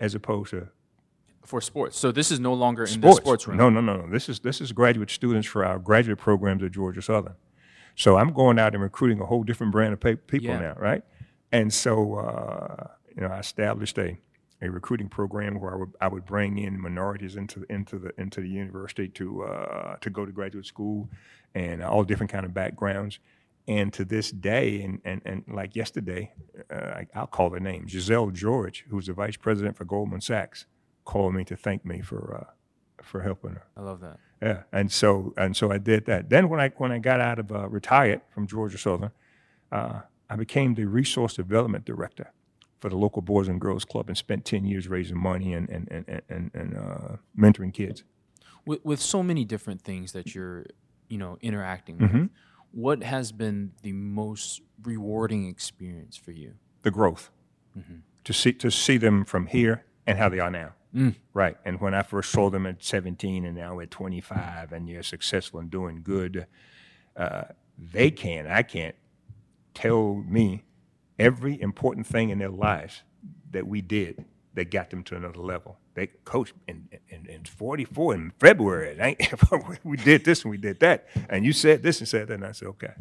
[0.00, 0.68] as opposed to
[1.44, 1.98] For sports.
[1.98, 3.56] So this is no longer in the sports room.
[3.58, 4.06] No, no, no, no.
[4.10, 7.34] This is this is graduate students for our graduate programs at Georgia Southern.
[7.96, 10.58] So I'm going out and recruiting a whole different brand of pe- people Yeah.
[10.60, 11.02] now, right?
[11.52, 14.18] And so uh, you know, I established a
[14.62, 18.40] a recruiting program where I would I would bring in minorities into into the into
[18.40, 21.08] the university to uh, to go to graduate school,
[21.54, 23.18] and all different kind of backgrounds.
[23.68, 26.32] And to this day, and, and, and like yesterday,
[26.68, 30.66] uh, I, I'll call her name, Giselle George, who's the vice president for Goldman Sachs,
[31.04, 32.52] called me to thank me for uh,
[33.04, 33.64] for helping her.
[33.76, 34.18] I love that.
[34.40, 36.28] Yeah, and so and so I did that.
[36.28, 39.12] Then when I when I got out of uh, retired from Georgia Southern,
[39.70, 40.00] uh,
[40.32, 42.32] I became the resource development director
[42.80, 45.86] for the local Boys and Girls Club and spent ten years raising money and and
[45.90, 48.02] and and, and uh, mentoring kids.
[48.64, 50.64] With with so many different things that you're,
[51.08, 52.18] you know, interacting Mm-hmm.
[52.20, 52.30] with,
[52.70, 56.54] what has been the most rewarding experience for you?
[56.82, 57.30] The growth
[58.24, 60.72] to see to see them from here and how they are now.
[61.34, 61.56] Right.
[61.64, 65.60] And when I first saw them at 17 and now at 25 and you're successful
[65.60, 66.46] and doing good,
[67.16, 67.44] uh,
[67.78, 68.94] they can, I can't,
[69.74, 70.64] tell me
[71.18, 73.02] every important thing in their lives
[73.50, 75.78] that we did that got them to another level.
[75.94, 79.16] They coached in, in, in 44 in February.
[79.84, 81.06] we did this and we did that.
[81.28, 82.34] And you said this and said that.
[82.34, 82.92] And I said, okay.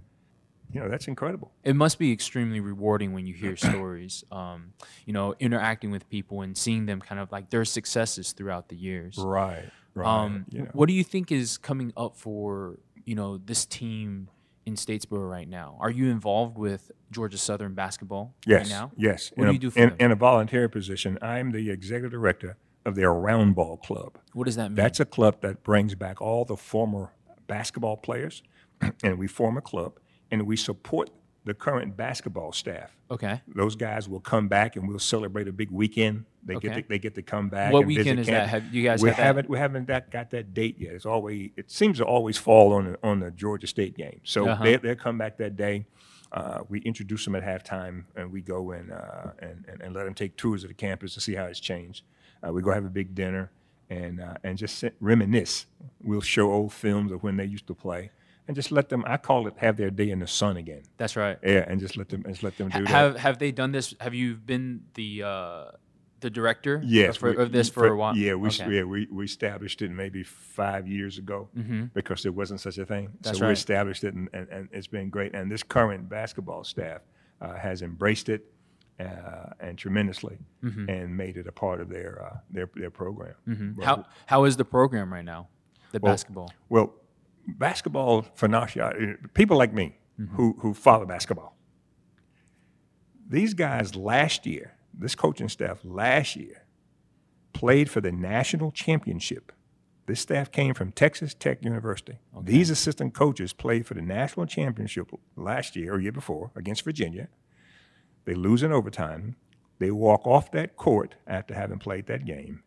[0.74, 1.52] You know, that's incredible.
[1.66, 4.74] It must be extremely rewarding when you hear stories, um,
[5.06, 8.78] you know, interacting with people and seeing them kind of like their successes throughout the
[8.78, 9.18] years.
[9.18, 9.70] Right.
[9.94, 10.08] Right.
[10.08, 10.70] Um, know.
[10.72, 14.30] What do you think is coming up for you know this team
[14.66, 15.78] in Statesboro right now?
[15.80, 18.70] Are you involved with Georgia Southern basketball Yes.
[18.70, 18.92] right now?
[18.96, 19.32] Yes.
[19.36, 19.98] What in do a, you do for in, them?
[20.00, 24.18] in a volunteer position, I'm the executive director of their Round Ball Club.
[24.34, 24.76] What does that mean?
[24.76, 27.14] That's a club that brings back all the former
[27.48, 28.44] basketball players,
[29.04, 30.00] and we form a club
[30.32, 31.10] and we support
[31.44, 32.92] the current basketball staff.
[33.10, 33.42] okay.
[33.48, 36.26] Those guys will come back and we'll celebrate a big weekend.
[36.44, 37.74] They get to, they get to come back.
[37.74, 38.48] What weekend is that?
[38.50, 40.94] Have you guys we haven't we haven't that, got that date yet.
[40.94, 44.22] It's always it seems to always fall on the, on the Georgia State game.
[44.24, 44.64] So Uh-huh.
[44.64, 45.86] they they'll come back that day.
[46.32, 50.06] Uh, we introduce them at halftime and we go and, uh, and, and and let
[50.06, 52.04] them take tours of the campus to see how it's changed.
[52.48, 53.52] Uh, we go have a big dinner
[53.90, 55.66] and uh, and just sit, reminisce.
[56.04, 58.12] We'll show old films of when they used to play
[58.48, 59.04] and just let them.
[59.08, 60.84] I call it have their day in the sun again.
[60.98, 61.38] That's right.
[61.44, 62.88] Yeah, and just let them just let them do that.
[62.90, 63.94] Have have they done this?
[64.00, 65.66] Have you been the uh,
[66.20, 68.16] the director Yes, for, we- of this for, a while?
[68.16, 68.76] Yeah, we Okay.
[68.78, 71.50] yeah we, we established it maybe five years ago
[71.94, 73.06] because there wasn't such a thing.
[73.08, 73.18] Mm-hmm.
[73.22, 75.34] That's so we established it, and, and, and it's been great.
[75.34, 77.02] And this current basketball staff
[77.42, 78.46] uh, has embraced it
[79.00, 79.06] uh,
[79.60, 80.90] and tremendously, Mm-hmm.
[80.90, 83.34] and made it a part of their uh, their their program.
[83.78, 85.48] Well, How how is the program right now?
[85.92, 86.54] The Well, basketball.
[86.70, 86.94] Well,
[87.48, 88.48] basketball for
[89.34, 90.36] people like me Mm-hmm.
[90.36, 91.56] who, who follow basketball,
[93.28, 96.66] these guys last year, this coaching staff last year,
[97.54, 99.52] played for the national championship.
[100.06, 102.20] This staff came from Texas Tech University.
[102.44, 107.30] These assistant coaches played for the national championship last year or year before against Virginia.
[108.26, 109.38] They lose in overtime.
[109.80, 112.64] They walk off that court after having played that game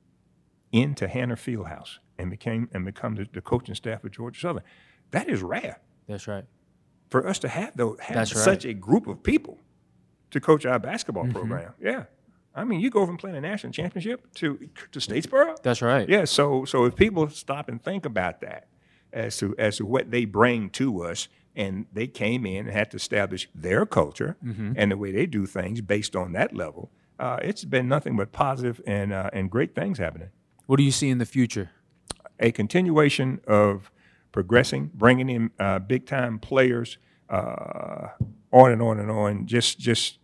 [0.73, 4.63] into Hanner Fieldhouse and became and become the, the coaching staff of Georgia Southern.
[5.11, 6.45] That is rare That's right.
[7.11, 8.29] for us to have those have right.
[8.29, 9.59] such a group of people
[10.31, 11.33] to coach our basketball Mm-hmm.
[11.39, 11.73] program.
[11.81, 12.05] Yeah,
[12.55, 15.61] I mean, you go from playing a national championship to to Statesboro.
[15.63, 16.09] That's right.
[16.09, 18.69] Yeah, so so if people stop and think about that
[19.13, 22.91] as to as to what they bring to us, and they came in and had
[22.91, 24.73] to establish their culture Mm-hmm.
[24.77, 28.33] and the way they do things based on that level, uh, it's been nothing but
[28.33, 30.31] positive and uh, and great things happening.
[30.67, 31.71] What do you see in the future?
[32.41, 33.91] A continuation of
[34.33, 36.99] progressing, bringing in uh, big time players,
[37.31, 38.09] uh,
[38.53, 39.47] on and on and on.
[39.47, 40.19] Just just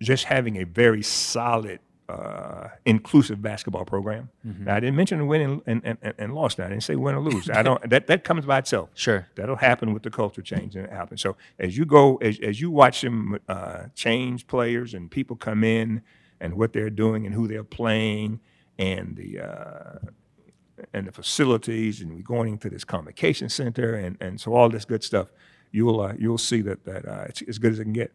[0.00, 4.30] just having a very solid, uh, inclusive basketball program.
[4.42, 6.58] Now, I didn't mention win and, and, and, and loss.
[6.58, 7.50] Now, I didn't say win or lose.
[7.50, 7.88] I don't.
[7.88, 8.90] That that comes by itself.
[8.94, 9.28] Sure.
[9.36, 11.20] That'll happen with the culture change, and it happens.
[11.20, 15.62] So as you go, as, as you watch them uh, change players and people come
[15.62, 16.02] in
[16.40, 18.40] and what they're doing and who they're playing
[18.78, 19.98] and the uh,
[20.92, 24.84] and the facilities, and we're going into this convocation center, and, and so all this
[24.84, 25.28] good stuff,
[25.70, 28.12] you'll uh, you'll see that that uh, it's as good as it can get.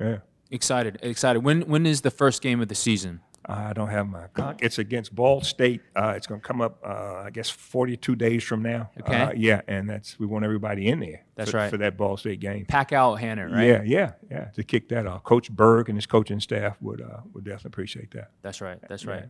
[0.00, 0.18] Yeah.
[0.50, 0.98] Excited.
[1.02, 1.42] Excited.
[1.42, 3.20] When when is the first game of the season?
[3.48, 4.60] I don't have my clock.
[4.60, 5.80] It's against Ball State.
[5.94, 8.90] Uh, it's going to come up, uh, I guess, 42 days from now.
[9.00, 9.14] Okay.
[9.14, 11.24] Uh, yeah, and that's we want everybody in there.
[11.36, 11.70] That's for, right.
[11.70, 12.66] for that Ball State game.
[12.66, 13.66] Pack out Hanner, right?
[13.66, 14.44] Yeah, yeah, yeah.
[14.56, 18.10] To kick that off, Coach Burg and his coaching staff would uh, would definitely appreciate
[18.12, 18.30] that.
[18.42, 18.78] That's right.
[18.88, 19.26] That's right.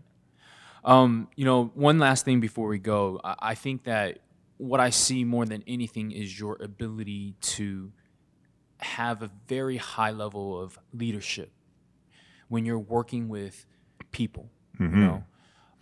[0.86, 4.20] Um, you know, one last thing before we go, I, I think that
[4.56, 7.92] what I see more than anything is your ability to
[8.78, 11.50] have a very high level of leadership
[12.48, 13.66] when you're working with
[14.12, 14.48] people.
[14.94, 14.96] You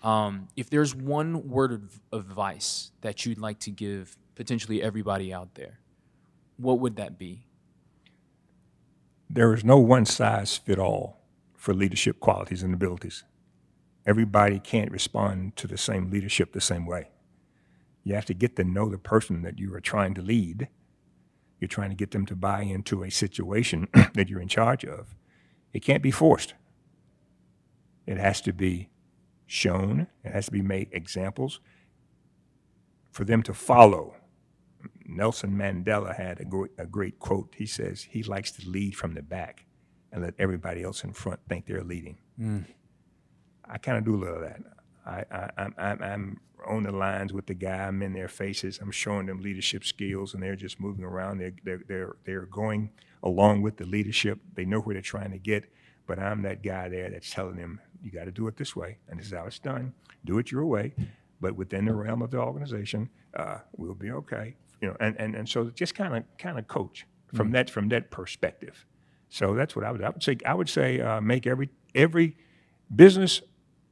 [0.02, 5.32] know, um, if there's one word of advice that you'd like to give potentially everybody
[5.32, 5.80] out there,
[6.56, 7.46] what would that be?
[9.28, 11.20] There is no one size fit all
[11.54, 13.24] for leadership qualities and abilities.
[14.06, 17.10] Everybody can't respond to the same leadership the same way.
[18.02, 20.68] You have to get to know the person that you are trying to lead.
[21.58, 25.14] You're trying to get them to buy into a situation that you're in charge of.
[25.72, 26.54] It can't be forced.
[28.06, 28.90] It has to be
[29.46, 31.60] shown, it has to be made examples
[33.10, 34.16] for them to follow.
[35.06, 37.54] Nelson Mandela had a great, a great quote.
[37.56, 39.64] He says, He likes to lead from the back
[40.12, 42.18] and let everybody else in front think they're leading.
[42.38, 42.64] Mm.
[43.68, 44.60] I kind of do a little of that.
[45.06, 47.86] I, I, I'm, I'm, I'm on the lines with the guy.
[47.86, 48.78] I'm in their faces.
[48.80, 51.38] I'm showing them leadership skills, and they're just moving around.
[51.38, 52.90] They're, they're, they're, they're going
[53.22, 54.38] along with the leadership.
[54.54, 55.64] They know where they're trying to get,
[56.06, 58.98] but I'm that guy there that's telling them, you got to do it this way,
[59.08, 59.94] and this is how it's done.
[60.24, 60.94] Do it your way,
[61.40, 64.56] but within the realm of the organization, uh, we'll be okay.
[64.80, 67.88] You know, and, and, and so just kind of kind of coach from that from
[67.88, 68.84] that perspective.
[69.28, 70.36] So that's what I would I would say.
[70.44, 72.36] I would say uh, make every every
[72.94, 73.40] business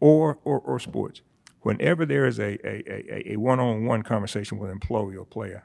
[0.03, 1.23] or, or or sports.
[1.61, 5.65] Whenever there is a a, a, a one-on-one conversation with an employee or player,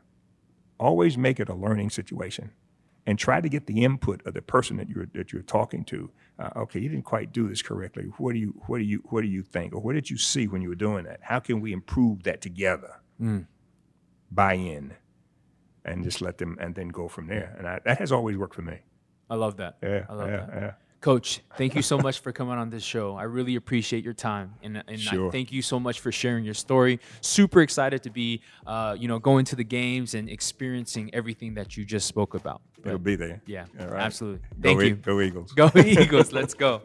[0.79, 2.51] always make it a learning situation
[3.07, 6.11] and try to get the input of the person that you're that you're talking to.
[6.37, 8.03] Uh, okay, you didn't quite do this correctly.
[8.17, 10.47] What do you what do you what do you think, or what did you see
[10.47, 11.19] when you were doing that?
[11.23, 13.01] How can we improve that together?
[14.29, 14.93] Buy in,
[15.83, 17.55] and just let them, and then go from there.
[17.57, 18.81] And I, that has always worked for me.
[19.31, 19.77] I love that.
[19.81, 20.61] Yeah, I love yeah, that.
[20.61, 20.71] yeah.
[20.99, 23.15] Coach, thank you so much for coming on this show.
[23.15, 25.31] I really appreciate your time, and, and Sure.
[25.31, 26.99] Thank you so much for sharing your story.
[27.21, 31.77] Super excited to be, uh, you know, going to the games and experiencing everything that
[31.77, 32.61] you just spoke about.
[32.83, 33.41] It'll be there.
[33.45, 34.01] Yeah, right.
[34.01, 34.41] absolutely.
[34.59, 34.95] Go Thank E- you.
[34.95, 35.51] Go Eagles.
[35.53, 36.31] Go Eagles.
[36.31, 36.81] Let's go.